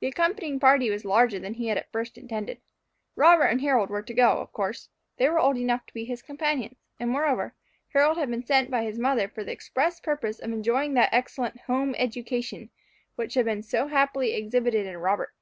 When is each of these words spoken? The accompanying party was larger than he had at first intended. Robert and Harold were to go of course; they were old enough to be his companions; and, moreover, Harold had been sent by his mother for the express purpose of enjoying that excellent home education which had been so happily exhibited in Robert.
The 0.00 0.08
accompanying 0.08 0.58
party 0.58 0.90
was 0.90 1.04
larger 1.04 1.38
than 1.38 1.54
he 1.54 1.68
had 1.68 1.78
at 1.78 1.92
first 1.92 2.18
intended. 2.18 2.60
Robert 3.14 3.44
and 3.44 3.60
Harold 3.60 3.90
were 3.90 4.02
to 4.02 4.12
go 4.12 4.38
of 4.40 4.52
course; 4.52 4.88
they 5.18 5.28
were 5.28 5.38
old 5.38 5.56
enough 5.56 5.86
to 5.86 5.94
be 5.94 6.04
his 6.04 6.20
companions; 6.20 6.74
and, 6.98 7.08
moreover, 7.10 7.54
Harold 7.92 8.18
had 8.18 8.28
been 8.28 8.44
sent 8.44 8.72
by 8.72 8.82
his 8.82 8.98
mother 8.98 9.28
for 9.28 9.44
the 9.44 9.52
express 9.52 10.00
purpose 10.00 10.40
of 10.40 10.50
enjoying 10.50 10.94
that 10.94 11.10
excellent 11.12 11.60
home 11.60 11.94
education 11.96 12.70
which 13.14 13.34
had 13.34 13.44
been 13.44 13.62
so 13.62 13.86
happily 13.86 14.34
exhibited 14.34 14.84
in 14.84 14.96
Robert. 14.98 15.32